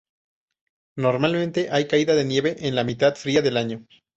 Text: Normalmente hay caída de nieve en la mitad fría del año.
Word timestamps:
Normalmente 0.97 1.69
hay 1.71 1.87
caída 1.87 2.15
de 2.15 2.25
nieve 2.25 2.55
en 2.67 2.73
la 2.73 2.83
mitad 2.83 3.13
fría 3.13 3.43
del 3.43 3.55
año. 3.57 3.85